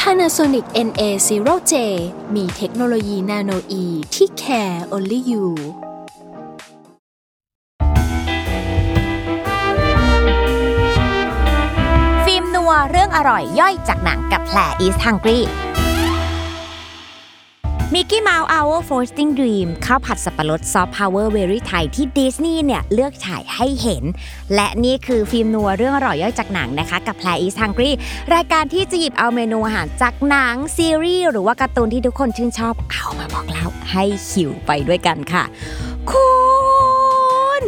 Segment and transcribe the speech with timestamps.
[0.00, 1.74] Panasonic NA0J
[2.34, 5.46] มีเทคโนโลยี nanoe ที่ care only you
[12.24, 15.44] ฟิล์มนัวเรื่องอร่อยย่อยจากหนังกับแพร is hungry
[17.92, 24.04] มิกกี้เมาส์ Our Floating Dreams ข้าวผัดสับปะรดซอฟต์พาวเวอร์ very ไทยที่ดิสนีย์เนี่ย เลือกฉายให้เห็น
[24.54, 27.90] และนี่คือฟิล์มนัวเรื่องอร่อยย่อยจากหนังนะคะ กับแผล East Hungry
[28.34, 35.44] รายการที่จะหยิบเอาเมนูอาหารจากหนัง ซีรีส์หรือว่าการ์ตูนที่ทุกคนชื่นชอบเอามาบอกเล่าให้หิวไปด้วยกันค่ะ
[36.10, 36.30] คุ
[37.62, 37.64] ณ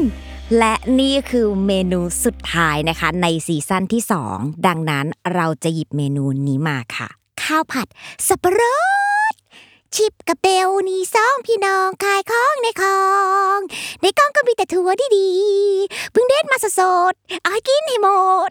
[0.59, 4.03] และนี่คือเมนูสุดท้ายนะคะ ในซีซั่นที่
[4.35, 7.09] 2 ดังนั้นเราจะหยิบเมนูนี้มาค่ะ
[7.43, 7.87] ข้าวผัด
[8.29, 8.61] สับปะร
[9.05, 9.06] ด
[9.95, 13.05] ชิปกับเบลนี่สองพี่น้องขายของในคลอ
[13.57, 13.59] ง
[14.01, 18.09] ในกล้องก็มีแต่ทัวดีๆเพิ่งเด็ดมาสดๆเอาให้กินให้หม
[18.49, 18.51] ด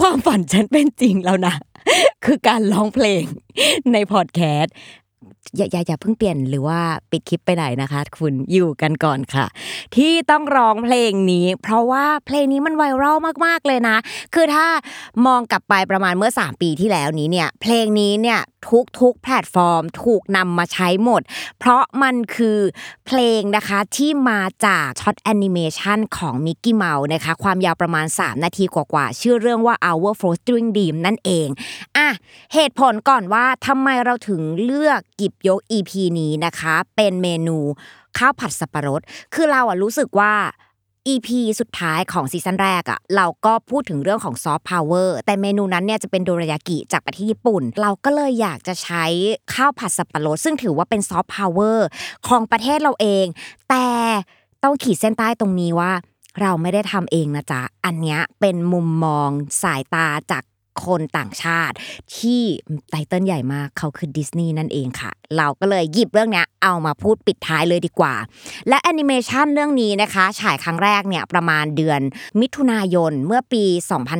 [0.00, 1.54] ความฝันฉันเป็นจริงแล้วนะ
[2.24, 3.24] คือการร้องเพลง
[3.92, 4.74] ในพอดแคสต์
[5.56, 6.80] อย่าอย่าอย่าเพิ่งเปลี่ยนหรือว่า
[7.10, 9.46] ปิดคลิปไปไหนนะคะ คุณอยู่กันก่อนค่ะ
[9.96, 13.96] ที่ต้องร้องเพลงนี้ เพราะว่าเพลงนี้มันไวรัลมากๆเลยนะ
[14.34, 14.66] คือถ้า
[15.26, 21.22] มองกลับไปประมาณเมื่อ 3 ปีที่แล้วนี้เนี่ย เพลงนี้เนี่ยทุกทุกๆแพลตฟอร์ม ถูกนำมาใช้หมด
[21.58, 22.58] เพราะมันคือ
[23.06, 31.48] เพลงนะคะที่มาจาก short animation ของมิกกี้เมาส์นะคะความยาวประมาณ 3 นาทีกว่าๆ ชื่อเรื่องว่า Our Floating Dreams นั่นเอง
[31.96, 32.08] อะ
[32.54, 37.58] เหตุผลก่อนว่าทำไมเราถึงเลือกหยิบยก EP นี้นะคะ เป็นเมนู
[38.18, 39.00] ข้าวผัดสับปะรด
[39.34, 40.34] คือเราอะรู้สึกว่า
[41.12, 41.28] EP
[41.60, 49.04] สุดท้ายของ season แรกอะเราก็พูดถึงเรื่องของซอฟต์พาวเวอร์แต่เมนูนั้นเนี่ยจะเป็นโดรายากิจากประเทศญี่ปุ่น เราก็เลยอยากจะใช้
[49.54, 51.86] ข้าวผัดสับปะรดซึ่งถือว่าเป็นซอฟต์พาวเวอร์
[52.28, 53.26] ของประเทศเราเอง
[53.70, 53.86] แต่
[54.62, 55.92] ต้องขีดเส้นใต้ตรงนี้ว่า
[56.40, 59.28] เราไม่ได้ทำเองนะจ๊ะ อันเนี้ยเป็นมุมมอง
[59.62, 60.42] สายตาจาก
[60.84, 61.74] คนต่างชาติ
[62.16, 62.42] ที่
[62.90, 68.14] title ใหญ่มากเขาคือดิสนีย์นั่นเองค่ะ เราก็เลยหยิบเรื่องนี้เอามาพูดปิดท้ายเลยดีกว่า
[68.68, 72.00] และแอนิเมชันเรื่องนี้นะคะ ฉายครั้งแรกเนี่ยประมาณเดือน
[72.40, 73.64] มิถุนายนเมื่อปี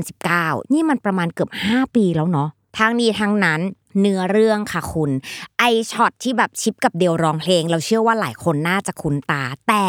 [0.09, 3.61] 2019 นี่มันประมาณเกือบ 5 ปีแล้วเนาะทั้งนี้ทั้งนั้น
[4.01, 5.11] เนื้อเรื่องค่ะคุณ
[5.59, 9.87] ไอช็อตที่แบบชิปกับเดลร้องเพลง เราเชื่อว่าหลายคนน่าจะคุ้นตา แต่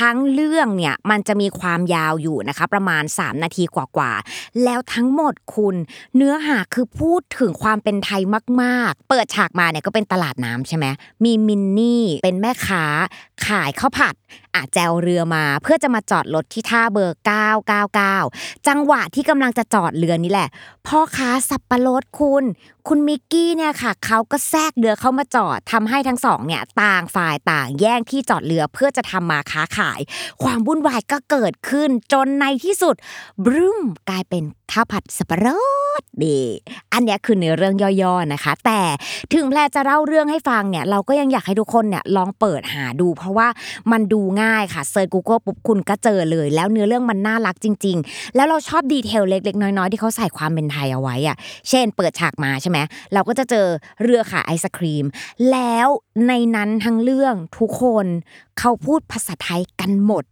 [0.00, 5.74] ทั้งเรื่องเนี่ยมันจะมีความยาวอยู่นะคะประมาณ 3 นาทีกว่าๆแล้วทั้งหมดคุณ
[6.16, 8.22] เนื้อหาคือพูดถึงความเป็นไทย
[8.62, 10.86] มากๆ เปิดฉากมาเนี่ยก็เป็นตลาดน้ำใช่ไหม
[11.24, 12.84] มีมินนี่เป็นแม่ค้า
[13.46, 14.14] ขายข้าวผัด
[14.58, 17.18] อะแจวเรือมา เพื่อจะมาจอดรถที่ท่าเบอร์
[17.90, 20.48] 999 จังหวะที่กำลังจะจอดเรือนี่แหละ
[20.86, 22.44] พ่อค้าสับปะรดคุณ
[22.88, 30.00] คุณมิกกี้เนี่ยค่ะเขาก็แทรกเรือเข้ามาจอดทำให้ทั้งสองเนี่ยต่างฝ่ายต่างแย่งที่จอดเรือเพื่อจะทำมาค้าขาย
[30.42, 32.94] ความวุ่นวายก็เกิดขึ้นจนในที่สุด
[33.44, 35.46] บรึมกลายเป็นข้าวผัดสับปะร
[35.87, 35.87] ด
[36.24, 36.40] ดี
[36.92, 38.80] อันเนี้ยคือเนื้อเรื่องย่อๆนะคะ แต่
[39.34, 43.48] ถึงแพรจะเล่าเรื่องให้ฟังเนี่ยเราก็ยังอยากให้ทุกคนเนี่ยลองเปิดหาดู เพราะว่า
[43.92, 51.36] มันดูง่ายค่ะเซิร์ช Google ปุ๊บคุณก็เจอเลย แล้วเนื้อเรื่องมันน่ารักจริง ๆ แล้วเราชอบดีเทลเล็กๆ น้อยๆ ที่เขาใส่ความเป็นไทยเอาไว้อะ
[51.68, 52.78] เช่น เปิดฉากมาใช่ไหม
[53.14, 53.66] เราก็จะเจอ
[54.02, 55.04] เรือขายไอศครีม
[55.50, 55.88] แล้ว
[56.28, 58.06] ในนั้นทั้งเรื่องทุกคน
[58.58, 60.24] เขาพูดภาษาไทยกันหมด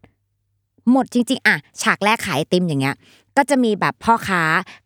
[0.92, 2.96] หมดจริงๆ อะ ฉากแรกขายไอติมอย่างเงี้ย
[3.36, 4.42] ก็จะมีแบบพ่อค้า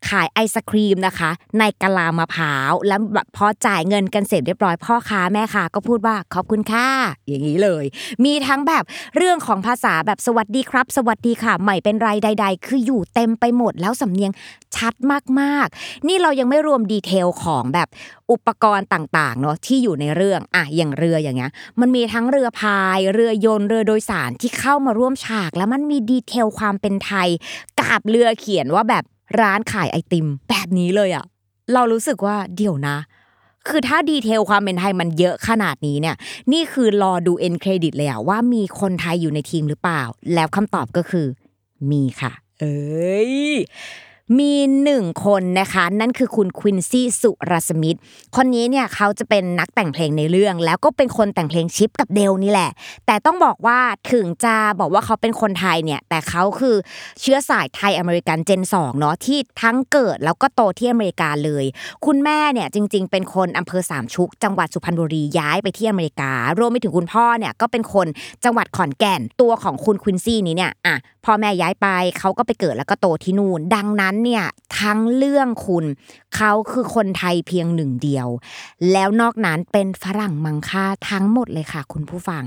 [0.09, 6.87] ขายไอศครีมนะคะ ในกะลามะพร้าวแล้วแบบพอจ่ายเงินกันเสร็จเรียบร้อยพ่อค้าแม่ค้าก็พูดว่าขอบคุณค่ะ
[7.28, 7.84] อย่างนี้เลย
[8.25, 8.84] มีทั้งแบบ
[9.16, 14.33] เรื่องของภาษาแบบสวัสดีครับ สวัสดีค่ะใหม่เป็นไรใด ๆ คืออยู่เต็มไปหมดแล้วสำเนียง
[14.77, 14.94] ชัด
[15.41, 17.88] มากๆ นี่เรายังไม่รวมดีเทลของแบบ
[18.32, 21.50] อุปกรณ์ต่างๆเนาะที่อยู่ในเรื่องอะอย่างเรืออย่างเงี้ย
[21.81, 27.29] มันมีทั้งเรือพาย เรือยนต์เรือโดยสารที่เข้ามาร่วมฉาก แล้วมันมีดีเทลความเป็นไทย
[27.81, 29.04] กาบเรือเขียนว่าแบบ
[29.40, 31.25] ร้านขายไอติม แบบนี้เลยอะ
[31.72, 32.96] เรารู้สึกว่าเดี๋ยวนะ
[33.69, 36.16] คือถ้า detail ความเป็นไทยมันเยอะขนาดนี้เนี่ย
[36.52, 40.02] นี่คือรอดู end credit เลยอะว่ามีคนไทยอยู่ในทีมหรือเปล่า
[40.34, 41.26] แล้วคำตอบก็คือ
[41.90, 43.34] มีค่ะ เอ้ย
[44.38, 47.99] มีหนึ่งคนนะคะ นั่นคือคุณ Quincy Surasmith
[48.37, 52.71] คนนี้เนี่ยเขาจะเป็นนักแต่งเพลงในเรื่อง แล้วก็เป็นคนแต่งเพลงชิปกับเดลนี่แหละ
[53.06, 53.79] แต่ต้องบอกว่า
[54.12, 56.77] ถึงจะบอกว่าเขาเป็นคนไทยเนี่ยแต่เขาคือ
[57.21, 61.65] เชื้อสายไทยอเมริกัน gen 2เนาะที่ทั้งเกิดแล้วก็โตที่อเมริกาเลย
[62.06, 68.06] คุณแม่เนี่ยจริง ๆ เป็นคนอำเภอสามชุก จังหวัดสุพรรณบุรีย้ายไปที่อเมริการวมไปถึงคุณพ่อเนี่ยก็เป็นคน
[68.44, 71.87] จังหวัดขอนแก่นตัวของคุณควินซี่นี้เนี่ยอะพ่อแม่ย้ายไป
[72.19, 74.44] เขาก็ไปเกิดแล้วก็โตที่นู่นดังนั้นเนี่ย
[74.81, 75.84] ทั้งเรื่องคุณ
[76.37, 78.28] เขาคือคนไทยเพียงหนึ่งเดียว
[78.93, 82.44] แล้วนอกนั้นเป็นฝรั่งมังค่าทั้งหมดเลยค่ะ คุณผู้ฟัง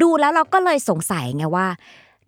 [0.00, 1.66] ดูแล้วเราก็เลยสงสัยไงว่า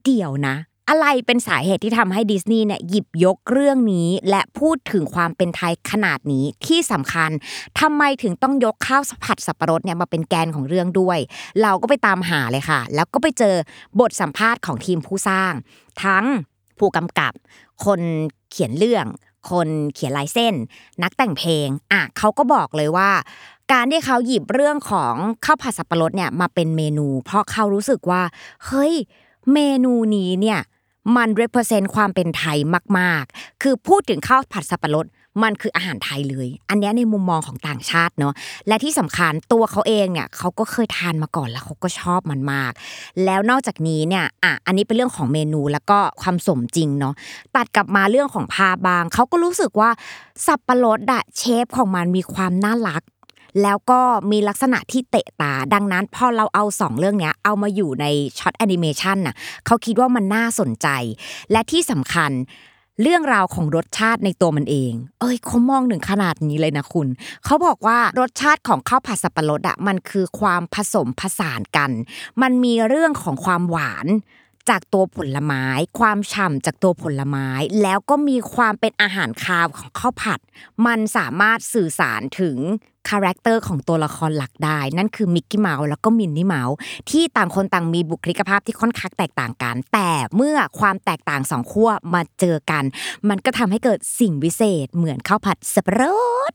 [0.05, 0.57] เดี๋ยวนะ
[0.91, 7.31] อะไรเป็นสาเหตุที่ทำให้ดิสนีย์เนี่ยหยิบยกเรื่องนี้ และพูดถึงความเป็นไทยขนาดนี้ที่สำคัญ
[7.81, 11.19] ทำไมถึงต้องยกข้าวผัดสับปะรดเนี่ยมาเป็นแกนของเรื่องด้วย
[11.63, 13.55] เราก็ไปตามหาเลยค่ะ แล้วก็ไปเจอ
[14.01, 15.53] บทสัมภาษณ์ของทีมผู้สร้าง
[16.05, 16.25] ทั้ง
[16.79, 17.33] ผู้กำกับ
[17.85, 18.01] คน
[18.51, 19.07] เขียนเรื่อง
[19.51, 20.55] คนเขียนลายเส้น
[21.03, 23.11] นักแต่งเพลงอะเขาก็บอกเลยว่า
[23.73, 25.15] การที่เขาหยิบเรื่องของ
[25.45, 28.23] ข้าวผัดสับปะรดเนี่ยมาเป็นเมนู เพราะเขารู้สึกว่า
[28.67, 28.95] เฮ้ย
[29.53, 30.61] เมนูนี้เนี่ย
[31.17, 32.59] มัน represent ความเป็นไทย
[32.99, 35.07] มาก ๆ คือพูดถึงข้าวผัดสับปะรด
[35.43, 38.35] มันคืออาหารไทยเลย อันนี้ในมุมมองของต่างชาติเนาะ
[38.69, 42.73] และที่สำคัญตัวเขาเองเนี่ยเขาก็เคยทานมาก่อนแล้วเขาก็ชอบมันมาก
[43.25, 47.15] แล้วนอกจากนี้เนี่ยอะอันนี้เป็นเรื่องของเมนูแล้วก็ความสมจริงเนาะ
[47.57, 49.91] ตัดกลับมาเรื่องของพาบางเขาก็รู้สึกว่า
[50.47, 53.03] สับปะรดอะเชฟของมันมีความน่ารัก
[53.63, 54.01] แล้วก็
[54.31, 58.07] มีลักษณะที่เตะตา ดังนั้นพอเราเอาสองเรื่องเนี้ยเอามาอยู่ใน
[58.39, 59.35] short animation น่ะ
[59.67, 60.89] เขาคิดว่ามันน่าสนใจ
[61.53, 62.31] และที่สำคัญ
[63.03, 67.09] เรื่องราวของรสชาติในตัวมันเอง เอ้ยเขามองหนึ่งขนาดนี้เลยนะคุณ
[67.45, 71.91] เขาบอกว่ารสชาติของข้าวผัดสับปะรดอะมันคือความผสมผสานกัน
[72.43, 74.07] มันมีเรื่องของความหวาน
[74.69, 75.65] จากตัวผลไม้
[75.99, 77.49] ความฉ่ำจากตัวผลไม้
[77.83, 80.41] แล้วก็มีความเป็นอาหารคาวของข้าวผัด
[80.87, 82.57] มันสามารถสื่อสารถึง
[83.09, 86.75] character ของตัวละครหลักได้ นั่นคือมิกกี้เมาส์แล้วก็มินนี่เมาส์
[87.11, 92.85] ที่ต่างคนต่างมีบุคลิกภาพที่ค่อนข้างแตกต่างกัน แต่เมื่อความแตกต่างสองขั้วมาเจอกัน
[93.29, 96.03] มันก็ทำให้เกิดสิ่งวิเศษเหมือนข้าวผัดสับปะร
[96.51, 96.53] ด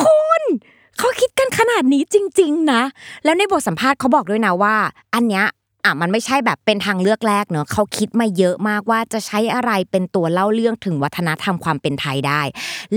[0.00, 0.42] คุณ
[0.98, 2.82] เขาคิดกันขนาดนี้จริง ๆ นะ
[3.24, 4.74] แล้วในบทสัมภาษณ์เขาบอกด้วยนะว่า
[5.14, 5.46] อันเนี้ย
[5.84, 12.42] อะมันไม่ใช่แบบเป็นทางเลือกแรกเนอะเขาคิดมาเยอะมากว่าจะใช้อะไรเป็นตัวเล่าเรื่องถึงวัฒนธรรมความเป็นไทยได้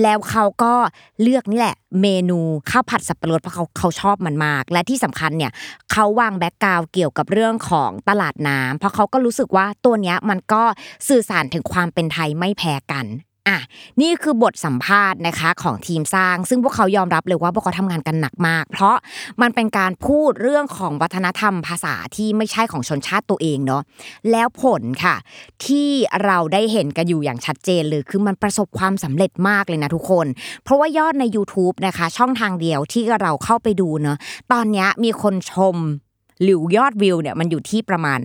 [0.02, 0.74] แล้วเขาก็
[1.22, 2.40] เลือกนี่แหละ เมนู
[2.70, 5.52] ข้าวผัดสับปะรดเพราะเขาเขาชอบมันมาก และที่สำคัญเนี่ย
[5.92, 10.64] เขาวางแบ็กกราวเกี่ยวกับเรื่องของตลาดน้ำเพราะเขาก็รู้สึกว่าตัวเนี้ยมันก็
[11.10, 13.06] สื่อสารถึงความเป็นไทยไม่แพ้กัน
[13.50, 13.60] อะ
[14.02, 18.96] นี่คือบทสัมภาษณ์นะคะของทีมสร้าง ซึ่งพวกเขายอมรับเลยว่าพวกเขาทำงานกันหนักมาก เพราะ
[19.42, 23.82] มันเป็นการพูดเรื่องของวัฒนธรรมภาษาที่ไม่ใช่ของชนชาติตัวเองเนาะ
[24.32, 25.16] แล้วผลค่ะ
[25.66, 25.90] ที่
[26.26, 30.28] เราได้เห็นกันอยู่อย่างชัดเจนเลยคือมันประสบความสำเร็จมากเลยนะทุกคน
[30.64, 34.18] เพราะว่ายอดใน YouTube นะคะ ช่องทางเดียวที่เราเข้าไปดูเนาะ
[34.52, 35.78] ตอนนี้มีคนชม
[36.44, 38.20] หรือยอดวิวเนี่ยมันอยู่ที่ประมาณ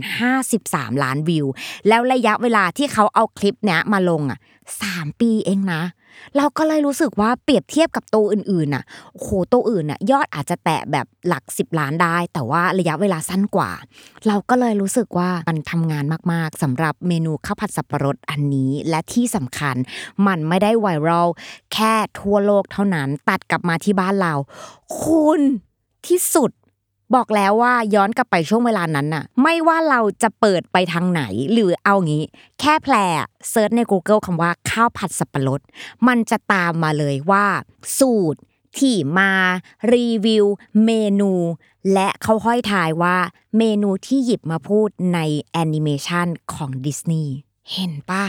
[0.49, 1.47] 53 ล้านวิว
[1.88, 4.38] แล้วระยะเวลาที่เขาเอาคลิปเนี้ยมาลงอะ
[4.82, 5.82] สามปีเองนะ
[6.37, 13.70] เราก็เลยรู้สึกว่าเปรียบเทียบกับตัวอื่นๆน่ะโอ้โหตัวอื่นน่ะยอดอาจจะแตะแบบหลัก 10 ล้านได้ แต่ว่าระยะเวลาสั้นกว่า
[14.26, 19.76] เราก็เลยรู้สึกว่ามันทำงานมากๆสำหรับเมนูข้าวผัดสับปะรดอันนี้ และที่สำคัญ
[20.26, 21.29] มันไม่ได้ไวรัล
[21.73, 24.35] แค่ทั่วโลกเท่านั้น ตัดกลับมาที่บ้านเรา
[25.03, 25.41] คุณ
[26.06, 26.50] ที่สุด
[27.14, 31.22] บอกแล้วว่าย้อนกลับไปช่วงเวลานั้นน่ะ ไม่ว่าเราจะเปิดไปทางไหน
[31.52, 32.25] หรือเอางี้
[32.60, 32.94] แค่แพล
[33.50, 35.60] เซิร์ชใน Google คำว่าข้าวผัดสับปะรด
[36.06, 37.46] มันจะตามมาเลยว่า
[37.99, 38.40] สูตร
[38.78, 39.32] ที่มา
[39.94, 40.46] รีวิว
[40.84, 41.32] เมนู
[41.93, 43.17] และเขาห้อยทายว่า
[43.58, 45.19] เมนูที่หยิบมาพูดใน
[45.53, 47.34] แอนิเมชันของดิสนีย์
[47.75, 48.25] เห็นปะ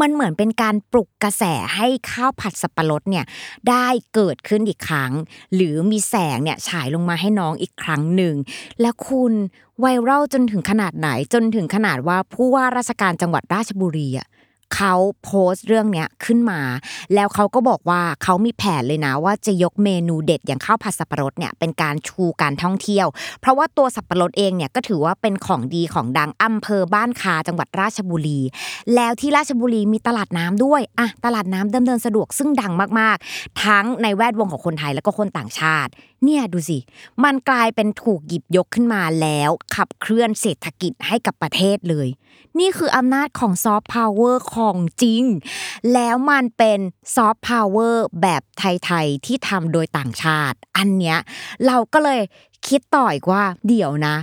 [0.00, 1.44] มันเหมือนเป็นการปลุกกระแส
[1.76, 3.24] ให้ข้าวผัดสับปะรดเนี่ย
[3.68, 5.12] ได้เกิดขึ้นอีกครั้ง
[5.54, 8.34] หรือมีแสงเนี่ยฉายลงมาให้น้องอีกครั้งหนึ่ง
[8.80, 9.32] แล้วคุณ
[9.80, 14.28] ไวรัลจนถึงขนาดไหนจนถึงขนาดว่าผู้ว่าราชการจังหวัดราชบุรีอะ
[14.74, 14.94] เขา
[15.24, 16.60] โพสต์เรื่องเนี้ยขึ้นมา
[17.14, 23.06] แล้วเขาก็บอกว่าเขามีแผนเลยนะว่าจะยกเมนูเด็ดอย่างข้าวผัดสับปะรดเนี่ยเป็นการชูการท่องเที่ยว
[23.40, 28.40] เพราะว่าตัวสับปะรดเองเนี่ยก็ถือว่าเป็นของดีของดังอำเภอบ้านคาจังหวัดราชบุรี
[28.94, 35.90] แล้วที่ราชบุรีมีตลาดน้ำด้วยอะตลาดน้ำดำเนินสะดวกซึ่งดังมากๆ ทั้งในแวดวงของคนไทยแล้วก็คนต่างชาติ
[36.24, 36.78] เนี่ยดูสิ
[37.24, 42.08] มันกลายเป็นถูกหยิบยกขึ้นมาแล้ว ขับเคลื่อนเศรษฐกิจให้กับประเทศเลย
[42.58, 45.24] นี่คืออำนาจของซอฟต์พาวเวอร์ของจริง
[45.92, 46.78] แล้วมันเป็น
[47.14, 51.18] ซอฟต์พาวเวอร์แบบไทยๆที่ทำโดยต่างชาติ อันเนี้ย
[51.66, 52.20] เราก็เลย
[52.68, 54.16] คิดต่ออีกว่าเดี๋ยวนะ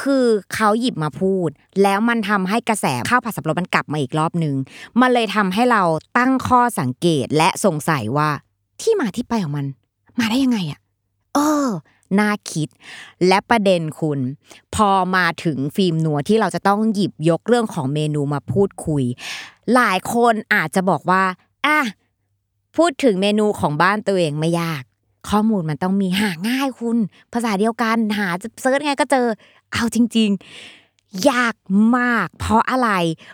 [0.00, 1.48] คือเขาหยิบมาพูด
[1.82, 4.54] แล้วมันทำให้กระแสข้าวผัดสับปะรดมันกลับมาอีกรอบนึง
[5.00, 5.82] มันเลยทำให้เรา
[6.18, 8.30] ตั้งข้อสังเกตและสงสัยว่า
[8.80, 9.66] ที่มาที่ไปของมัน
[10.18, 10.80] มาได้ยังไงอะ
[11.34, 11.68] เออ
[12.18, 12.68] น่าคิด
[13.28, 14.18] และประเด็นคุณ
[14.74, 19.04] พอมาถึงฟิล์มนัวที่เราจะต้องหยิบยกเรื่องของเมนูมาพูดคุย
[19.74, 21.22] หลายคนอาจจะบอกว่า
[21.66, 21.78] อะ
[22.76, 24.82] พูดถึงเมนูของบ้านตัวเองไม่ยาก
[25.28, 26.98] ข้อมูลมันต้องมีหาง่ายคุณ
[27.32, 29.26] ภาษาเดียวกันหาจะเซิร์ชไงก็เจอ
[29.72, 30.30] เอาจริง
[30.78, 31.54] ๆ ยาก
[31.98, 32.90] มาก เพราะอะไร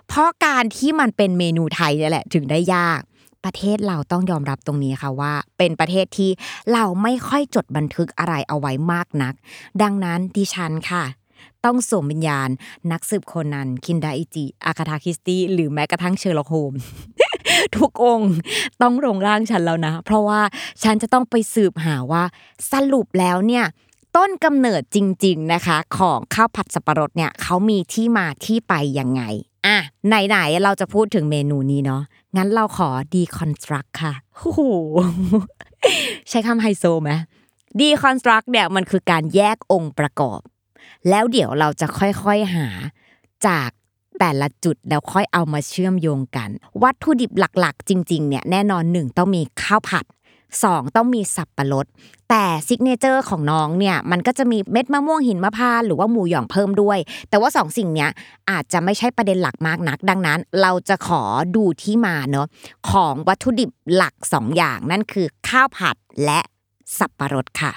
[0.09, 3.00] เพราะการที่มันเป็นเมนูไทยนี่แหละ ถึงได้ยาก
[3.45, 6.30] ประเทศเราต้องยอมรับตรงนี้ค่ะว่า เป็นประเทศที่
[6.73, 9.35] เราไม่ค่อยจดบันทึกอะไรเอาไว้มากนัก
[9.83, 11.04] ดังนั้นดิฉันค่ะ
[11.64, 12.49] ต้องสวมวิญญาณ
[12.92, 16.73] นักสืบโคนัน คินดาอิจิ อกาธาคริสตี้หรือแม้กระทั่งเชอร์ล็อกโฮม
[17.76, 18.33] ทุกองค์
[18.83, 20.40] ต้องลงร่างฉันแล้วนะ เพราะว่า
[20.83, 22.25] ฉันจะต้องไปสืบหาว่า
[22.73, 23.64] สรุปแล้วเนี่ย
[24.16, 29.23] ต้นกำเนิดจริง ๆนะคะ ของข้าวผัดสับปะรดเนี่ยเขามีที่มาที่ไปยังไง
[29.67, 32.03] อะไหนๆเราจะพูดถึงเมนูนี้เนาะ
[32.37, 34.62] งั้นเราขอ deconstruct ค่ะโอ้โห
[36.29, 37.11] ใช้คำไฮโซไหม
[37.81, 40.41] deconstruct เนี่ยมันคือการแยกองค์ประกอบ
[41.09, 42.69] แล้วเดี๋ยวเราจะค่อยๆหา
[43.47, 43.71] จาก
[44.19, 46.50] แต่ละจุดแล้วค่อยเอามาเชื่อมโยงกัน
[46.83, 50.05] วัตถุดิบหลักๆ จริง ๆ เนี่ยแน่นอนหนึ่งต้องมีข้าวผัด
[50.62, 51.87] สองต้องมีสับปะรด
[52.31, 58.11] แต่ signature ของน้องเนี่ยมันก็จะมีเม็ดมะม่วงหินมะพร้าวหรือว่าหมูหยองเพิ่มด้วย แต่ว่าสองสิ่งเนี้ย
[58.50, 61.23] อาจจะไม่ใช่ประเด็นหลักมากนัก ดังนั้น เราจะขอ
[61.57, 62.47] ดูที่มาเนาะ
[62.90, 66.40] ของวัตถุดิบหลักสองอย่างนั่นคือข้าวผัดและ
[66.99, 67.73] สับปะรดค่ะ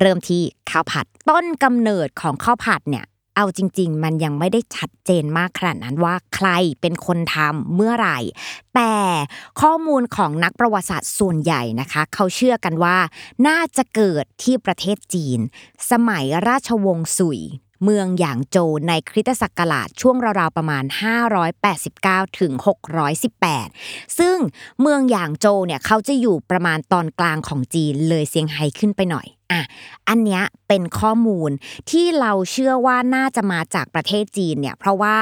[0.00, 3.04] เริ่มที่ข้าวผัดต้นกำเนิดของข้าวผัดเนี่ย
[3.36, 6.48] เอาจริง ๆ มันยังไม่ได้ชัดเจนมากขนาดนั้นว่าใคร
[6.80, 8.18] เป็นคนทำเมื่อไหร่
[8.74, 8.94] แต่
[9.60, 12.96] ข้อมูลของนักประวัติศาสตร์ส่วนใหญ่นะคะ เขาเชื่อกันว่า
[13.46, 15.38] น่าจะเกิดที่ประเทศจีน
[15.90, 17.42] สมัยราชวงศ์สุย
[17.84, 20.84] เมืองหยางโจวในคริสตศักราชช่วงราวๆประมาณ
[21.62, 22.52] 589ถึง
[23.34, 24.36] 618 ซึ่ง
[24.80, 29.62] เมืองหยางโจวเนี่ยเขาจะอยู่ประมาณตอนกลางของจีนเลยเซี่ยงไฮ้ขึ้นไปหน่อยอะ
[30.08, 31.50] อันเนี้ยเป็นข้อมูล
[31.90, 35.16] ที่เราเชื่อว่าน่าจะมาจากประเทศจีนเนี่ยเพราะว่า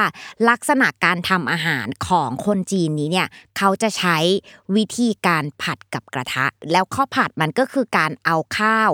[0.49, 3.27] ลักษณะการทำอาหารของคนจีนนี้เนี่ย
[3.57, 4.17] เขาจะใช้
[4.75, 8.91] วิธีการผัดกับกระทะ แล้วข้าวผัดมันก็คือการเอาข้าว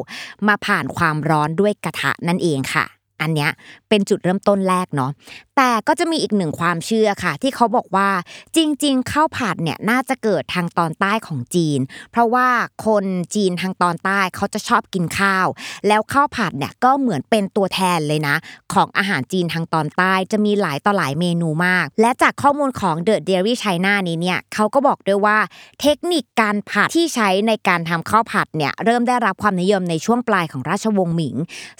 [0.48, 2.86] มาผ่านความร้อนด้วยกระทะนั่นเองค่ะ
[3.22, 3.52] อันเนี้ย
[3.90, 5.12] เป็นจุดเริ่มต้นแรกเนาะ
[5.58, 8.10] แต่ก็จะมีอีกหนึ่งความเชื่อค่ะ ที่เขาบอกว่า
[8.56, 11.80] จริง ๆ ข้าวผัดเนี่ยน่าจะเกิดทางตอนใต้ของจีน
[12.12, 12.48] เพราะว่า
[12.86, 15.48] คนจีนทางตอนใต้เขาจะชอบกินข้าว
[15.88, 18.36] แล้วข้าวผัดเนี่ยก็เหมือนเป็นตัวแทนเลยนะ
[18.74, 25.38] ของอาหารจีนทางตอนใต้จะมีหลายต่อหลายเมนูมาก และจากข้อมูลของ The Dairy China นี้เนี่ยเขาก็บอกด้วยว่า
[25.82, 31.36] เทคนิคการผัดที่ใช้ในการทำข้าวผัดเนี่ยเริ่มได้รับความนิยมในช่วงปลายของราชวงศ์หมิง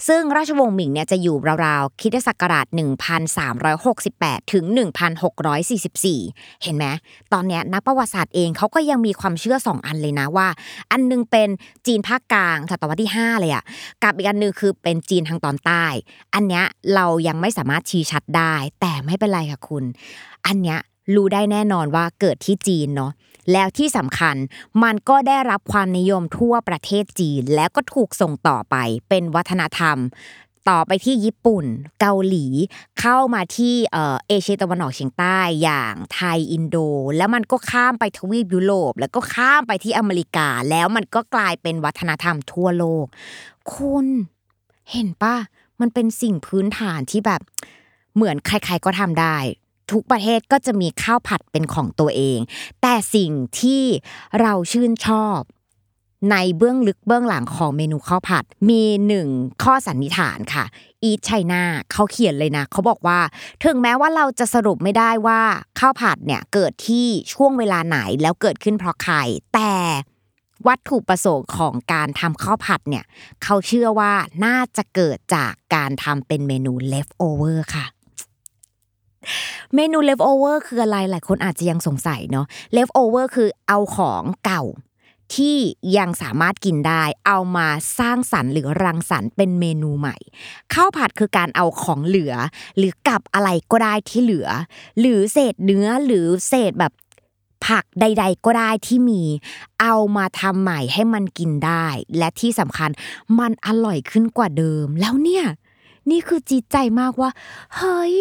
[0.08, 1.29] ซึ่งราชวงศ์หมิงเนี่ยจะอยู่
[1.66, 2.66] ราวๆคริสตศักราช
[3.78, 4.64] 1368 ถึง
[5.44, 6.86] 1644 เห็นไหม
[7.32, 10.48] ตอนเนี้ยนักประวัติศาสตร์เองเขาก็ยังมีความเชื่อสองอันเลยนะว่า
[10.90, 11.48] อันนึงเป็น
[11.86, 13.64] จีนภาคกลางศตวรรษที่ 5 เลยอะ
[14.02, 15.84] กับอีกอันนึงคือเป็นจีนทางตอนใต้
[16.34, 19.84] อันเนี้ยเรายังไม่สามารถชี้ชัดได้ แต่ไม่เป็นไรค่ะคุณ
[20.46, 20.78] อันเนี้ย
[21.14, 23.12] รู้ได้แน่นอนว่าเกิดที่จีนเนาะ
[23.52, 24.36] แล้วที่สำคัญ
[24.82, 28.76] มันก็ได้รับความนิยมทั่วประเทศจีน แล้วก็ถูกส่งต่อไป
[29.08, 29.96] เป็นวัฒนธรรม
[30.68, 31.64] ต่อไปที่ญี่ปุ่น
[32.00, 32.46] เกาหลี
[33.00, 36.76] เข้ามาที่เอเชียตะวันออกเฉียงใต้อย่างไทยอินโด
[37.16, 43.06] แล้วมันก็ข้ามไปทวีปยุโรป แล้วก็ข้ามไปที่อเมริกา แล้วมันก็กลายเป็นวัฒนธรรมทั่วโลก
[43.72, 44.06] คุณ
[44.90, 45.36] เห็นปะ
[45.80, 47.40] มันเป็นสิ่งพื้นฐานที่แบบ
[48.14, 49.36] เหมือนใคร ๆก็ทำได้
[49.90, 52.38] ทุกประเทศก็จะมีข้าวผัดเป็นของตัวเอง
[52.82, 53.82] แต่สิ่งที่
[54.40, 55.40] เราชื่นชอบ
[56.30, 59.28] ในเบื้องลึกเบื้องหลังของเมนูข้าวผัด มีหนึ่ง
[59.62, 60.64] ข้อสันนิษฐานค่ะ
[61.02, 61.62] อีทไชน่า
[61.92, 63.18] เขาเขียนเลยนะเขาบอกว่า
[63.64, 65.40] ถึงแม้ว่าเราจะสรุปไม่ได้ว่า
[65.78, 69.16] ข้าวผัดเนี่ยเกิดที่ช่วงเวลาไหนแล้วเกิดขึ้นเพราะใคร
[69.54, 69.74] แต่
[70.66, 73.04] วัตถุประสงค์ของการทำข้าวผัดเนี่ย
[73.42, 74.12] เขาเชื่อว่า
[74.44, 77.86] น่าจะเกิดจากการทำเป็นเมนู leftover ค่ะ
[79.74, 82.46] เมนู leftover คืออะไรหลายคนอาจจะยังสงสัยเนาะ
[82.76, 84.62] leftover คือเอาของเก่า
[85.34, 85.56] ที่
[85.98, 87.68] ยังสามารถกินได้เอามา
[87.98, 90.16] สร้างสรรค์หรือรังสรรค์เป็นเมนูใหม่
[90.72, 92.34] ข้าวผัดคือการเอาของเหลือ
[92.76, 94.48] หรือกับอะไรก็ได้ที่เหลือ
[95.00, 96.92] หรือเศษเนื้อหรือเศษแบบ
[97.66, 99.22] ผักใด ๆ ก็ได้ที่มี
[99.80, 101.86] เอามาทำใหม่ให้มันกินได้
[102.18, 102.90] และที่สำคัญ
[103.38, 105.44] มันอร่อยขึ้นกว่าเดิม แล้วเนี่ย
[106.10, 107.30] นี่คือจีดใจมากว่า
[107.76, 108.16] เฮ้ย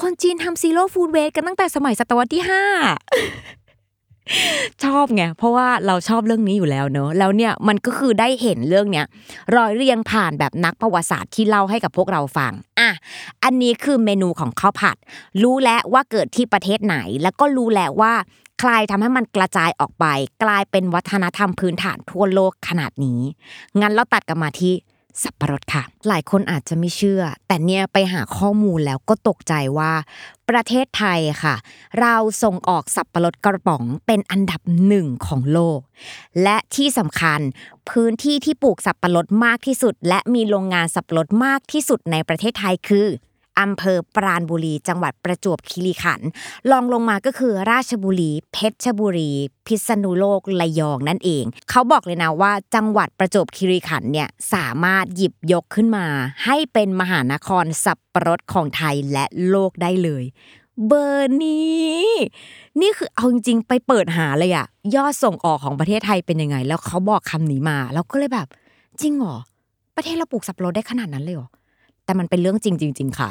[0.00, 2.64] คนจีนทำซีโร่ฟู้ดเวสกันตั้งแต่สมัยศตวรรษที่ห้า
[4.84, 9.06] ชอบไงเพราะว่าเราชอบเรื่องนี้อยู่แล้วเนอะแล้วเนี่ยมันก็คือได้เห็นเรื่องเนี้ย
[9.56, 12.90] รอยเรียงผ่านแบบนักประวัติศาสตร์ที่เล่าให้กับพวกเราฟังอะ
[13.44, 14.96] อันนี้คือเมนูของข้าวผัด
[15.42, 18.14] รู้แล้วว่าเกิดที่ประเทศไหน แล้วก็รู้แล้วว่า
[18.60, 20.06] ใครทำให้มันกระจายออกไป
[20.42, 23.20] กลายเป็นวัฒนธรรมพื้นฐานทั่วโลกขนาดนี้
[23.80, 24.74] งั้นเราตัดกันมาที่
[25.22, 29.92] สับปะรดค่ะ หลายคนอาจจะไม่เชื่อ แต่เนี่ยไปหาข้อมูลแล้วก็ตกใจว่า
[30.48, 31.54] ประเทศไทยค่ะ
[32.00, 35.80] เราส่งออกสับปะรดกระป๋องเป็นอันดับหนึ่งของโลก
[36.42, 37.40] และที่สำคัญ
[37.90, 43.06] พื้นที่ที่ปลูกสับปะรดมากที่สุด และมีโรงงานสับปะรดมากที่สุดในประเทศไทยคือ
[43.60, 46.28] อำเภอปราณบุรี จังหวัดประจวบคีรีขันธ์
[46.70, 49.30] ลองลงมาก็คือราชบุรี เพชรบุรี
[49.66, 56.06] พิษณุโลกระยองนั่นเอง เขาบอกเลยนะว่าจังหวัดประจวบคีรีขันธ์เนี่ยสามารถหยิบยกขึ้นมา
[56.44, 60.24] ให้เป็นมหานครสับปะรดของไทยและโลกได้เลย
[60.86, 62.06] เบอร์นี้
[62.80, 68.48] นี่คือเอาจริงๆไปเปิดหาเลยอะยอดส่งออกของประเทศไทยเป็นยังไง แล้วเขาบอกคำนี้มา แล้วก็เลยแบบ
[69.00, 69.36] จริงเหรอ
[69.96, 71.48] ประเทศเราปลูกสับปะรดได้ขนาดนั้นเลยเหรอ
[72.08, 73.28] แต่มันเป็นเรื่องจริงจริงๆค่ะ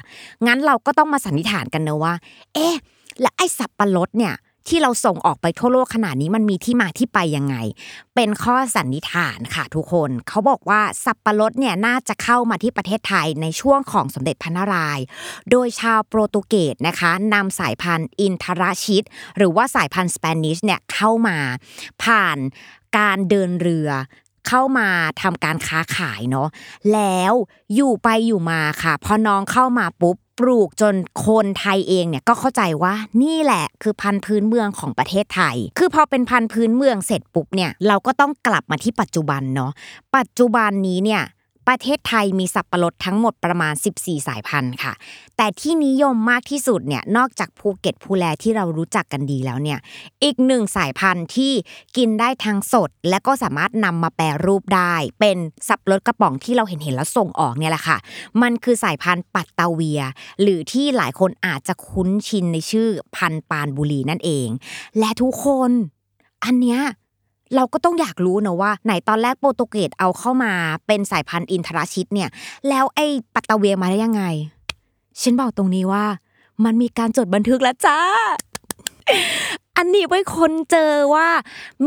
[0.48, 2.14] งั้นเราก็ต้องมาสันนิษฐานกันเนอะว่า
[2.54, 2.76] เอ๊ะ
[3.22, 4.36] และไอ้สับปะรดเนี่ย
[4.68, 7.56] ที่เราส่งออกไปทั่วโลกขนาดนี้มันมีที่มาที่ไปยังไง
[8.16, 15.06] เป็นข้อสันนิษฐานค่ะทุกคน เขาบอกว่าสับปะรดเนี่ยน่าจะเข้ามาที่ประเทศไทยในช่วงของสมเด็จพระนารายณ์
[15.52, 19.06] โดยชาวโปรตุเกสนะคะนำสายพันธุ์อินทราชิต
[19.38, 21.38] หรือว่าสายพันธุ์สเปนิชเนี่ยเข้ามา
[22.04, 22.38] ผ่าน
[22.98, 23.90] การเดินเรือ
[24.48, 24.88] เข้ามา
[25.22, 26.48] ทำการค้าขายเนาะ
[26.94, 27.34] แล้ว
[27.75, 39.72] อยู่ไปอยู่มาค่ะ พอน้องเข้ามาปุ๊บปลูกจนคนไทยเองเนี่ยก็เข้าใจว่านี่แหละคือพันธุ์พื้นเมืองของประเทศไทย คือพอเป็นพันธุ์พื้นเมืองเสร็จปุ๊บเนี่ยเราก็ต้องกลับมาที่ปัจจุบันเนาะ
[40.16, 41.24] ปัจจุบันนี้เนี่ย
[41.68, 44.94] ประเทศไทยมีสับปะรดทั้งหมดประมาณ 14 สายพันธุ์ค่ะ
[45.38, 49.80] แต่ที่นิยมมากที่สุดเนี่ยนอกจากภูเก็ตภูแลที่เรารู้จักกันดีแล้วเนี่ย
[50.24, 51.52] อีกหนึ่งสายพันธุ์ที่
[51.98, 57.98] กินได้ทั้งสด และก็สามารถนำมาแปรรูปได้ เป็นสับปะรดกระป๋องที่เราเห็นเห็นแล้วส่งออกเนี่ยแหละค่ะ
[58.42, 60.02] มันคือสายพันธุ์ปัตตาเวีย
[60.42, 64.48] หรือที่หลายคนอาจจะคุ้นชินในชื่อพันธุ์ปานบุรีนั่นเอง
[65.00, 65.72] และทุกคน
[66.46, 66.82] อันเนี้ย
[67.56, 70.51] เราก็ต้องอยากรู้นะว่า ไหนตอนแรกโปรตุเกสเอาเข้ามา
[70.88, 72.30] เป็นสายพันธุ์อินทราชิตเนี่ย
[72.70, 74.24] แล้วไอ้ปัตตาเวียมาได้ยังไง
[75.22, 76.06] ฉันบอกตรงนี้ว่า
[76.66, 78.00] มันมีการจดบันทึกแล้วจ้า
[79.77, 81.30] อันนี้ไว้คนเจอว่า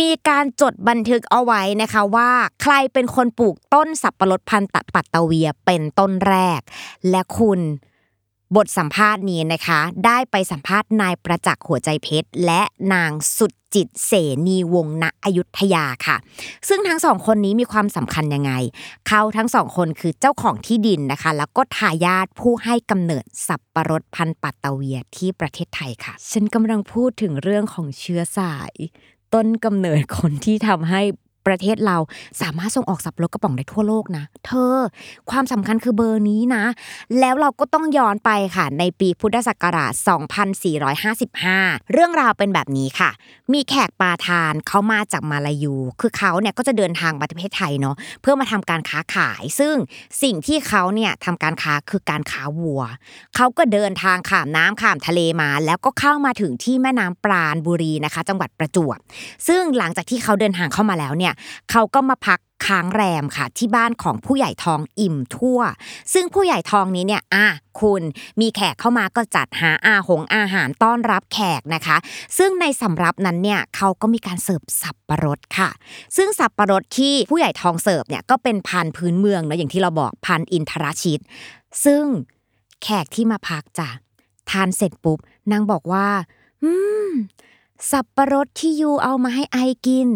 [0.00, 2.30] มีการจดบันทึกเอาไว้นะคะว่า
[2.62, 6.60] ใครเป็นคนปลูกต้นสับปะรดพันธุ์ปัตตาเวียเป็นต้นแรก
[7.10, 7.60] และคุณ
[8.56, 12.62] บทสัมภาษณ์นี้นะคะ ได้ไปสัมภาษณ์นายประจักษ์หัวใจเพชร และ
[12.94, 14.12] นางสุดจิตเส
[14.46, 16.16] นีวงณอยุธยาค่ะ
[16.68, 18.52] ซึ่งทั้งสองคนนี้มีความสำคัญยังไง
[19.08, 28.72] เขาทั้งสองคนคือเจ้าของที่ดินนะคะ แล้วก็ทายาทผู้ให้กำเนิดสับปะรดพันธุ์ปัตตเวียที่ประเทศไทยค่ะ ฉันกำลังพูดถึงเรื่องของเชื้อสาย
[29.34, 31.02] ต้นกำเนิดคนที่ทำให้
[31.50, 31.96] ประเทศเรา
[32.42, 34.76] สามารถส่งออกสับปะรดกระป๋องได้ทั่วโลกนะ เธอ
[35.30, 36.64] ความสำคัญคือเบอร์นี้นะ
[37.20, 39.92] แล้วเราก็ต้องย้อนไปค่ะ ในปีพุทธศักราช
[41.12, 43.10] 2455 เรื่องราวเป็นแบบนี้ค่ะ
[43.52, 49.74] มีแขกปาทานเขามาจากมาลายู คือเขาเนี่ยก็จะเดินทางมาประเทศไทยเนาะเพื่อมาทำการค้าขาย ซึ่ง
[50.22, 52.82] สิ่งที่เขาเนี่ยทำการค้าคือการค้าวัว
[53.36, 58.98] เขาก็เดินทางข้ามน้ำข้ามทะเลมา แล้วก็เข้ามาถึงที่แม่น้ำปราณบุรีนะคะ จังหวัดประจวบ
[59.48, 61.34] ซึ่งหลังจากที่เขาเดินทางเข้ามาแล้วเนี่ย
[61.70, 65.60] เขาก็มาพักค้างแรมค่ะ ที่บ้านของผู้ใหญ่ทองอิ่มทั่ว
[66.12, 67.46] ซึ่งผู้ใหญ่ทองนี้เนี่ยอะ
[67.80, 68.02] คุณ
[68.40, 71.96] มีแขกเข้ามาก็จัดหาอาหงอาหารต้อนรับแขกนะคะ
[72.38, 75.70] ซึ่งในสำรับนั้นเนี่ยเขาก็มีการเสิร์ฟสับปะรดค่ะ
[76.16, 81.20] ซึ่งสับปะรดที่ผู้ใหญ่ทองเสิร์ฟเนี่ยก็เป็นพันธุ์พื้นเมืองเนาะอย่างที่เราบอกพันธุ์อินทราชิต
[81.84, 82.04] ซึ่ง
[82.82, 83.88] แขกที่มาพักจ้ะ
[84.50, 85.18] ทานเสร็จปุ๊บ
[85.52, 86.06] นางบอกว่า
[86.62, 86.72] อื
[87.08, 87.10] ม
[87.90, 90.08] สับปะรดที่ยูเอามาให้ไอกิน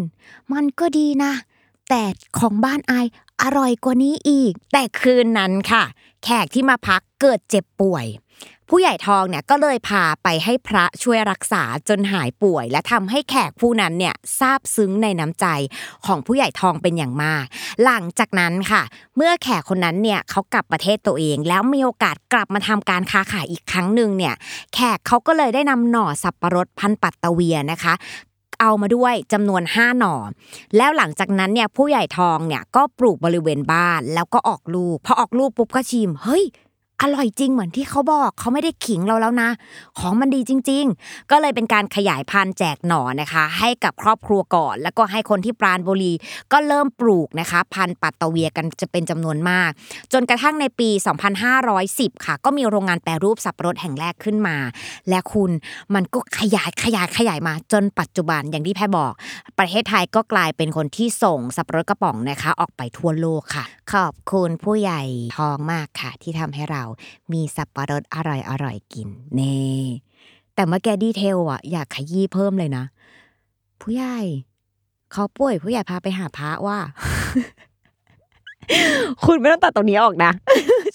[0.53, 1.33] มันก็ดีนะ
[1.89, 2.03] แต่
[2.37, 2.93] ของบ้านไอ
[3.41, 5.83] อร่อยกว่านี้อีก แต่คืนนั้นค่ะ
[6.23, 8.05] แขกที่มาพักเกิดเจ็บป่วย
[8.69, 15.45] ผู้ใหญ่ทองเนี่ยก็เลยพาไปให้พระช่วยรักษาจนหายป่วย และทำให้แขกผู้นั้นเนี่ยซาบซึ้งในน้ำใจ
[16.05, 17.45] ของผู้ใหญ่ทองเป็นอย่างมาก
[17.83, 18.81] หลังจากนั้นค่ะ
[19.15, 24.35] เมื่อแขกคนนั้นเนี่ยเขากลับประเทศตัวเอง แล้วมีโอกาสกลับมาทำการค้าขายอีกครั้งหนึ่งเนี่ย
[24.73, 27.93] แขกเขาก็เลยได้นำหน่อสับปะรดพันปัตตะเวียนะคะ
[28.61, 30.15] เอามาด้วยจำนวน 5 หน่อ
[30.77, 36.45] แล้วหลังจากนั้นเนี่ยผู้ใหญ่ทองเนี่ยก็ปลูกบริเวณบ้านแล้วก็ออกลูกพอออกลูกปุ๊บก็ชิมเฮ้ย
[37.01, 39.49] อร่อยจริงเหมือนที่เขาบอกเขาไม่ได้ขิงเราแล้วนะ
[39.99, 46.13] ของมันดีจริง ๆ ก็เลยเป็นการขยายพันธุ์แจกหน่อนะคะ ให้กับครอบครัวก่อน แล้วก็ให้คนที่ปราณบุรี
[46.51, 49.71] ก็เริ่มปลูกนะคะ พันธุ์ปัตตเวียกันจะเป็นจำนวนมาก
[50.13, 50.89] จนกระทั่งในปี
[51.57, 54.57] 2510 ค่ะ ก็มีโรงงานแปรรูปสับปะรดแห่งแรกขึ้นมา
[55.09, 55.51] และคุณ
[55.95, 59.13] มันก็ขยายขยายขยายมา จนปัจจุบันอย่างที่แพรบอก
[59.59, 65.01] ประเทศไทยก็กลายเป็นคนที่ส่งสับปะรดกระป๋องนะคะ ออกไปทั่วโลกค่ะ ขอบคุณผู้ใหญ่
[65.37, 66.84] ทองมากค่ะ ที่ทำให้เรา
[67.31, 69.57] มีสับปะรดอร่อยอร่อยๆกินเน่
[70.53, 72.83] แต่เมื่อแกดีเทลอะอยากขยี้เพิ่มเลยนะ
[73.81, 74.17] ผู้ใหญ่
[75.11, 76.77] เขาป่วย ผู้ใหญ่พาไปหาพระว่า
[79.25, 80.31] คุณไม่ต้องตัดตรงนี้ออกนะ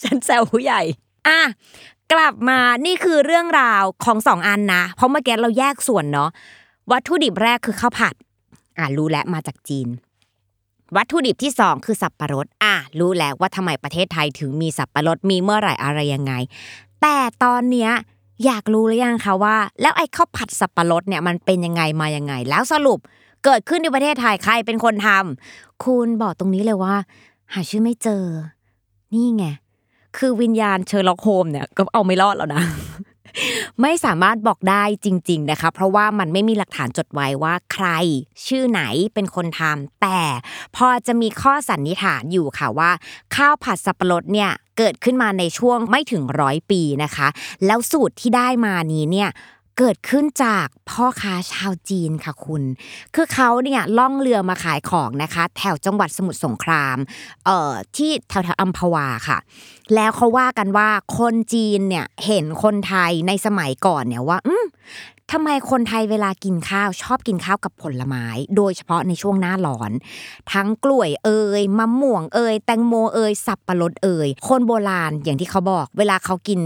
[0.02, 0.80] ฉันแซวผู้ใหญ่
[1.28, 1.40] อะ
[2.12, 6.30] กลับมานี่คือเรื่องราวของสองอันนะ เพราะเมื่อกี้เราแยกส่วนเนาะ
[6.90, 8.14] วัตถุดิบแรกคือข้าวผัด
[8.78, 9.88] อะรู้แล้วมาจากจีน
[10.96, 16.32] วัตถุดิบที่สองคือสับปะรดอะรู้แล้วว่าทำไมประเทศไทยถึงมีสับปะรดมีเมื่อไหร่อะไรยังไง
[17.02, 17.90] แต่ตอนเนี้ย
[18.44, 22.98] อยากรู้หรือยังคะว่า แล้วไอ้ข้าวผัดสับปะรดเนี่ยมันเป็นยังไงมายังไง แล้วสรุป
[23.44, 26.94] เกิดขึ้นในประเทศไทยใครเป็นคนทำคุณบอกตรงนี้เลยว่า
[27.52, 28.24] หาชื่อไม่เจอ
[29.12, 29.46] นี่ไง
[30.16, 32.62] คือวิญญาณเชอร์ล็อกโฮมเนี่ยก็เอาไม่รอดแล้วนะ
[33.80, 37.86] ไม่สามารถบอกได้จริง ๆนะคะ เพราะว่ามันไม่มีหลักฐานจดไว้ว่าใคร
[38.46, 38.82] ชื่อไหน
[39.14, 40.20] เป็นคนทำแต่
[40.76, 42.90] พอจะมีข้อสันนิษฐานอยู่ค่ะว่า
[43.34, 47.28] ข้าวผัดสับปะรดเนี่ยเกิดขึ้นมาในช่วงไม่ถึงร้อยปีนะคะ
[47.66, 49.30] แล้วสูตรที่ได้มานี้เนี่ย
[49.82, 52.62] เกิดขึ้นจากพ่อค้าชาวจีนค่ะคุณ
[53.14, 56.96] คือเขาเนี่ยล่องเรือมาขายของนะคะ แถวจังหวัดสมุทรสงคราม
[57.46, 59.38] เอ่อที่แถวๆอัมพวาค่ะ
[59.94, 60.88] แล้วเขาว่ากันว่า
[61.18, 64.64] คนจีนเนี่ยเห็นคนไทยในสมัยก่อนเนี่ยว่า อืม
[65.32, 69.90] ทำไมคนไทยเวลากินข้าวชอบกินข้าวกับผลไม้ โดยเฉพาะในช่วงหน้าร้อน
[70.52, 76.60] ทั้งกล้วยเอ่ยมะม่วงเอ่ยแตงโมเอ่ยสับปะรดเอ่ยคนโบราณอย่างที่เขาบอก เวลาเขากิน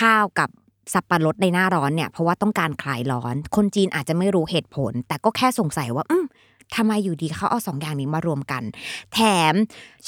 [0.00, 0.48] ข้าวกับ
[0.92, 6.24] สับปะรดในหน้าร้อนเนี่ยเพราะว่าต้องการคลายร้อน คนจีนอาจจะไม่รู้เหตุผล แต่ก็แค่สงสัยว่า อืม
[6.74, 8.62] ทำไมอยู่ดีเขาเอาสองอย่างนี้มารวมกัน
[9.12, 9.18] แถ
[9.52, 9.54] ม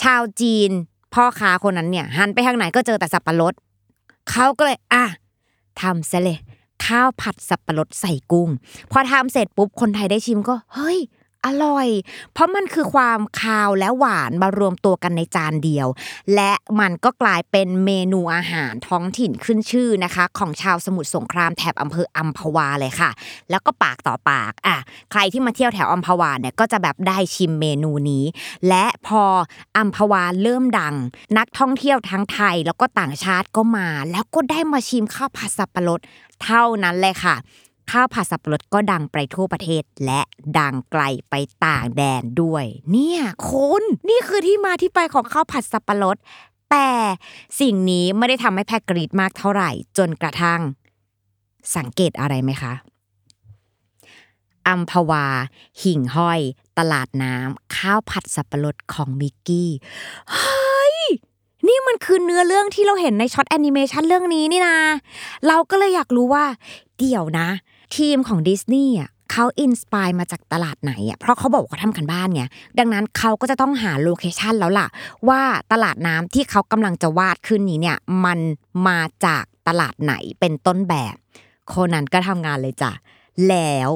[0.03, 0.71] ชาวจีน
[1.15, 3.55] พ่อค้าคนนั้นเนี่ย หันไปทางไหนก็เจอแต่สับปะรด
[4.31, 5.05] เขาก็เลยอะ
[5.81, 6.39] ทำซะเลย
[6.85, 8.49] ข้าวผัดสับปะรดใส่กุ้ง
[8.93, 10.99] พอทำเสร็จปุ๊บคนไทยได้ชิมก็ เฮ้ย
[11.47, 11.89] อร่อย
[12.33, 15.89] เพราะมันคือความคาวและหวานมารวมตัวกันในจานเดียว
[16.35, 23.11] และมันก็กลายเป็นเมนูอาหารท้องถิ่นขึ้นชื่อนะคะ ของชาวสมุทรสงครามแถบอำเภออัมพวาเลยค่ะ
[23.51, 24.77] แล้วก็ปากต่อปากอะ
[25.11, 28.25] ใครที่มาเที่ยวแถวอัมพวาเนี่ยก็จะแบบได้ชิมเมนูนี้
[28.69, 29.23] และพอ
[29.77, 30.95] อัมพวาเริ่มดัง
[31.39, 36.01] นักท่องเที่ยวทั้งไทยแล้วก็ต่างชาติก็มา แล้วก็ได้มาชิมข้าวผัดสับปะรด
[36.43, 37.37] เท่านั้นเลยค่ะ
[37.91, 40.21] ข้าวผัดสับปะรดก็ดังไปทั่วประเทศ และ
[40.59, 46.17] ดังไกลไปต่างแดนด้วย เนี่ยคุณนี่คือที่มาที่ไปของข้าวผัดสับปะรด
[46.71, 46.91] แต่
[47.61, 50.61] สิ่งนี้ไม่ได้ทำให้แพรกรี๊ดมากเท่าไหร่ จนกระทั่ง
[51.77, 52.73] สังเกตอะไรไหมคะ
[54.69, 55.27] อัมพวา
[55.83, 56.41] หิ่งห้อย
[56.79, 59.71] ตลาดน้ำข้าวผัดสับปะรดของมิกกี้
[60.33, 60.97] เฮ้ย
[61.69, 64.77] นี่มันคือเนื้อเรื่องที่เราเห็นใน short แอนิเมชันเรื่องนี้นี่นะ
[65.47, 66.45] เราก็เลยอยากรู้ว่า
[66.99, 67.49] เดี๋ยวนะ
[67.97, 72.43] ทีมของดิสนีย์อะเขา inspire มาจากตลาดไหนอะเพราะเขาบอกว่าเขาทำการบ้านไง
[72.79, 74.89] ดังนั้นเขาก็จะต้องหา location แล้วล่ะ
[75.29, 75.41] ว่า
[75.73, 78.39] ตลาดน้ำที่เขากำลังจะวาดขึ้นนี้เนี่ยมัน
[78.89, 81.15] มาจากตลาดไหนเป็นต้นแบบ
[81.69, 82.93] โคนันก็ทำงานเลยจ้ะ
[83.49, 83.91] แล้ว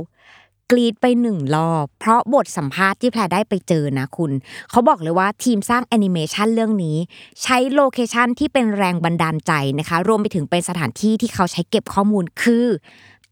[0.71, 4.33] กรี๊ดไปหนึ่งรอบเพราะบทสัมภาษณ์ที่แพรได้ไปเจอนะคุณ
[4.71, 6.97] เขาบอกเลยว่าทีมสร้างแอนิเมชันเรื่องนี้
[7.43, 12.67] ใช้ location ที่เป็นแรงบันดาลใจนะคะ รวมไปถึงเป็นสถานที่ที่เขาใช้เก็บข้อมูลคือ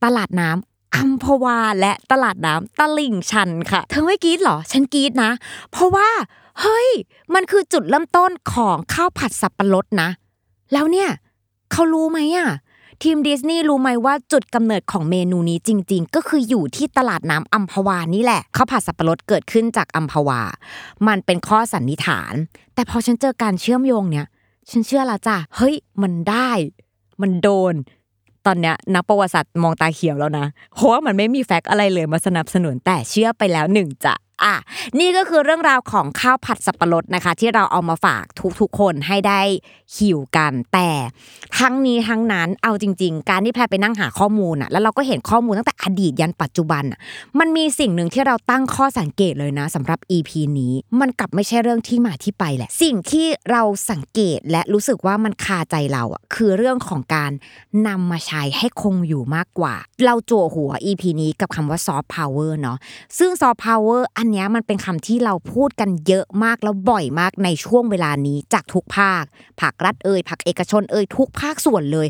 [0.04, 5.30] ตลาดน้ำอัมพวาและตลาดน้ำตลิ่งชันค่ะ เธอไม่กรีดเหรอ ฉันกรีดนะ
[5.70, 6.08] เพราะว่า
[6.60, 6.88] เฮ้ย
[7.34, 10.08] มันคือจุดเริ่มต้นของข้าวผัดสับปะรดนะ
[10.72, 11.08] แล้วเนี่ย
[11.72, 12.48] เขารู้ไหมอะ
[13.02, 20.40] ทีมดิสนีย์รู้ไหมว่าจุดกำเนิดของเมนูนี้จริง ๆ ก็คืออยู่ที่ตลาดน้ำอัมพวานี่แหละข้าวผัดสับปะรดเกิดขึ้นจากอัมพวา
[21.06, 22.34] มันเป็นข้อสันนิษฐาน
[22.74, 24.26] แต่พอฉันเจอการเชื่อมโยงเนี่ย
[24.70, 26.50] ฉันเชื่อแล้วจ้ะเฮ้ย มันได้
[27.20, 27.74] มันโดน
[28.46, 34.14] ตอนเนี้ยนักประวัติศาสตร์มองตาเขียวแล้วนะเพราะว่ามันไม่มีแฟกต์อะไรเลยมาสนับสนุนแต่เชื่อไปแล้วหนึ่งจะ
[34.46, 34.56] อะ
[34.98, 38.24] นี่ก็คือเรื่องราวของข้าวผัดสับปะรดนะคะ ที่เราเอามาฝาก
[38.60, 39.40] ทุกๆคนให้ได้
[39.96, 40.90] หิวกัน แต่
[41.58, 46.98] ทั้งนี้ทั้งนั้นเอาจริง ๆ การที่แพรไปนั่งหาข้อมูลอะแล้วเราก็เห็นข้อมูลตั้งแต่อดีตยันปัจจุบันอะ
[47.38, 57.32] มันมีสิ่งหนึ่งที่เราตั้งข้อสังเกตเลยนะสำหรับ EP นี้ มันกลับไม่ใช่เรื่องที่มาที่ไปแหละ สิ่งที่เราสังเกตและรู้สึกว่ามันคาใจเราอะคือเรื่องของการ
[57.88, 62.78] นำมาใช้ให้คงอยู่มากกว่า เราจั่วหัว EP นี้กับคำว่าซอฟต์พาวเวอร์เนาะ
[63.18, 69.24] ซึ่งซอฟต์พาวเวอร์อันนี้มันเป็นคำที่เราพูดกันเยอะมากแล้วบ่อยมากในช่วงเวลานี้จากทุกภาค
[69.60, 72.08] ภาครัฐเอ่ยภาคเอกชนเอ่ยทุกภาคส่วนเลย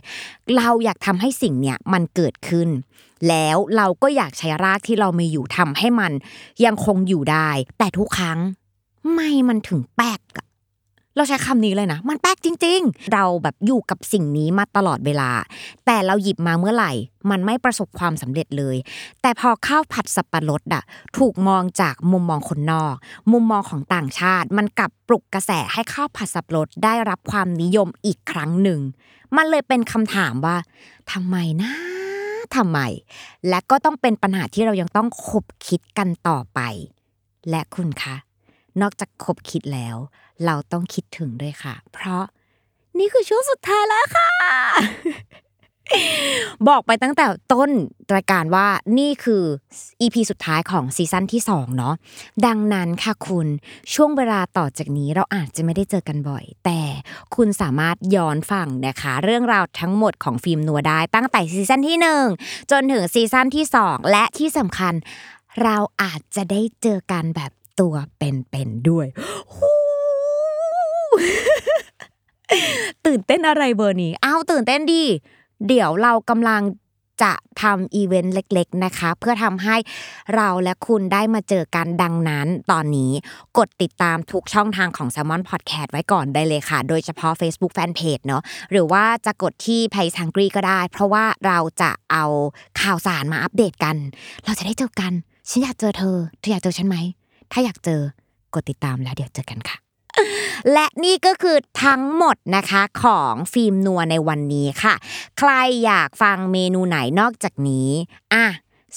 [0.56, 2.68] เราอยากทำให้สิ่งเนี้ยมันเกิดขึ้น
[3.28, 6.12] แล้วเราก็อยากใช้รากที่เรามีอยู่ทำให้มัน
[6.64, 8.38] ยังคงอยู่ได้ แต่ทุกครั้ง
[9.14, 10.43] ไม่มันถึงแป๊กอะ
[11.16, 15.30] เราใช้คำนี้เลยนะ มันแป๊กจริง ๆ เราแบบอยู่กับสิ่งนี้มาตลอดเวลา
[15.86, 16.92] แต่เราหยิบมาเมื่อไหร่
[17.30, 18.76] มันไม่ประสบความสำเร็จเลย
[19.22, 20.82] แต่พอข้าวผัดสับปะรดอะ
[21.18, 22.94] ถูกมองจากมุมมองคนนอก
[23.32, 28.80] มุมมองของต่างชาติ มันกลับปลุกกระแสให้ข้าวผัดสับปะรดได้รับความนิยมอีกครั้งหนึ่ง
[29.36, 30.56] มันเลยเป็นคำถามว่า
[31.12, 31.72] ทำไมนะ
[32.56, 32.78] ทำไม
[33.48, 36.60] และก็ต้องเป็นปัญหาที่เรายังต้องคบคิดกันต่อไป
[37.50, 38.16] และคุณคะ
[38.80, 39.96] นอกจากคบคิดแล้ว
[40.46, 42.24] เราต้องคิดถึงด้วยค่ะ เพราะ
[42.98, 44.30] นี่คือช่วงสุดท้ายแล้วค่ะ
[46.68, 47.70] บอกไปตั้งแต่ต้น
[48.14, 48.66] รายการว่า
[48.98, 49.42] นี่คือ
[50.00, 51.94] EP สุดท้ายของซีซั่นที่2เนาะ
[52.46, 53.48] ดังนั้นค่ะคุณ
[53.94, 56.80] ช่วงเวลาต่อจากนี้เราอาจจะไม่ได้เจอกันบ่อย แต่
[57.34, 61.96] คุณสามารถย้อนฟังนะคะ เรื่องราวทั้งหมดของฟิล์มนัวได้ตั้งแต่ซีซั่นที่
[62.36, 64.94] 1 จนถึงซีซั่นที่ 2 และที่สำคัญ
[65.62, 69.06] เราอาจจะได้เจอกันแบบตัวเป็นๆด้วย
[69.54, 69.73] ฮู้
[73.06, 75.04] ตื่นเต้นอะไรเบอร์นี้ อ้าวตื่นเต้นดี
[75.66, 76.62] เดี๋ยวเรากำลัง
[77.22, 79.76] จะทำอีเวนต์เล็กๆนะคะ เพื่อทำให้
[80.36, 83.12] เราและคุณได้มาเจอกันดังนั้น ตอนนี้
[83.58, 90.08] กดติดตามทุกช่องทางของ s ซ l m o n Podcast ไว้ก่อนได้เลยค่ะ โดยเฉพาะ Facebook Fanpage เนาะหรือว่าจะกดที่ p a y
[90.16, 92.24] s a n g r y ก็ได้ เพราะว่าเราจะเอา
[92.80, 93.96] ข่าวสารมาอัปเดตกัน
[94.44, 95.12] เราจะได้เจอกัน
[95.50, 96.96] ฉันอยากเจอเธอ เธออยากเจอฉันไหม
[97.52, 98.00] ถ้าอยากเจอ
[98.54, 99.83] กดติดตามแล้วเดี๋ยวเจอกันค่ะ
[100.72, 104.94] และนี่ก็คือทั้งหมดนะคะของฟิล์มนัวในวันนี้ค่ะ
[105.38, 105.50] ใคร
[105.84, 107.88] อยากฟังเมนูไหนนอกจากนี้
[108.34, 108.46] อะ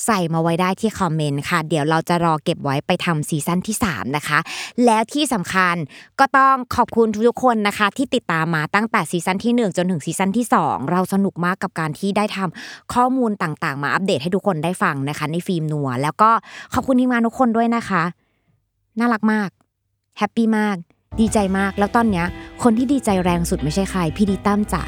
[0.05, 4.39] ใส่มาไว้ได้ที่คอมเมนต์ค่ะ เดี๋ยวเราจะรอเก็บไว้ไปทำซีซั่นที่ 3 นะคะ
[4.85, 5.75] แล้วที่สำคัญ
[6.19, 16.29] ก็ต้องขอบคุณทุกคนนะคะ ที่ติดตามมาตั้งแต่ซีซั่นที่ 1 จนถึงซีซั่นที่ 2 เราสนุกมากกับการที่ได้ทำข้อมูลต่างๆ มาอัปเดตให้ทุกคนได้ฟังนะคะ ในฟิล์มนัว แล้วก็
[16.73, 18.03] ขอบคุณทีมงานทุกคนด้วยนะคะ
[18.99, 19.49] น่ารักมาก
[20.17, 20.77] happy มาก
[21.19, 22.25] ดีใจมากแล้วตอนเนี้ย
[22.63, 24.83] คนที่ดีใจแรงสุดไม่ใช่ใคร พี่ดีตั้มจ้ะ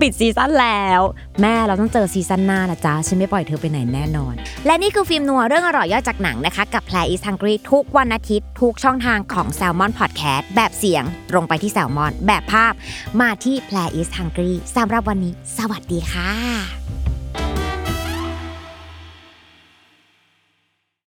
[0.00, 1.00] ปิดซีซั่นแล้ว
[1.40, 4.34] แม่เราต้องเจอซีซั่นหน้านะจ๊ะ ฉันไม่ปล่อยเธอไปไหนแน่นอน
[4.66, 12.72] และนี่คือฟิล์มนัวเรื่องอร่อยย่อยจากหนังนะคะ กับแพลอีส Hungry ทุกวันอาทิตย์ ทุกช่องทางของ Salmon Podcast แบบเสียง ตรงไปที่ Salmon แบบภาพ
[13.20, 16.30] มาที่แพลอีส Hungry สำหรับวันนี้ สวัสดีค่ะ